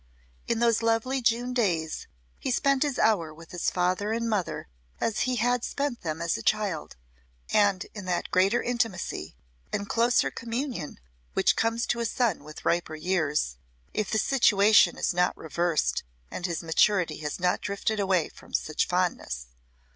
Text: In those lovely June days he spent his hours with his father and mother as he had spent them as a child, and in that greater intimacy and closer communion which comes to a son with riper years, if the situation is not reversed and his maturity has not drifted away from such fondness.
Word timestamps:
In 0.47 0.57
those 0.57 0.81
lovely 0.81 1.21
June 1.21 1.53
days 1.53 2.07
he 2.39 2.49
spent 2.49 2.81
his 2.81 2.97
hours 2.97 3.35
with 3.37 3.51
his 3.51 3.69
father 3.69 4.11
and 4.11 4.27
mother 4.27 4.67
as 4.99 5.19
he 5.29 5.35
had 5.35 5.63
spent 5.63 6.01
them 6.01 6.23
as 6.23 6.35
a 6.35 6.41
child, 6.41 6.95
and 7.53 7.85
in 7.93 8.05
that 8.05 8.31
greater 8.31 8.63
intimacy 8.63 9.35
and 9.71 9.87
closer 9.87 10.31
communion 10.31 10.99
which 11.33 11.55
comes 11.55 11.85
to 11.85 11.99
a 11.99 12.05
son 12.07 12.43
with 12.43 12.65
riper 12.65 12.95
years, 12.95 13.57
if 13.93 14.09
the 14.09 14.17
situation 14.17 14.97
is 14.97 15.13
not 15.13 15.37
reversed 15.37 16.01
and 16.31 16.47
his 16.47 16.63
maturity 16.63 17.17
has 17.17 17.39
not 17.39 17.61
drifted 17.61 17.99
away 17.99 18.27
from 18.29 18.55
such 18.55 18.87
fondness. 18.87 19.49